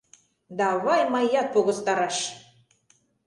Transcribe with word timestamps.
Давай 0.61 1.01
мыят 1.13 1.47
погыстараш! 1.53 2.17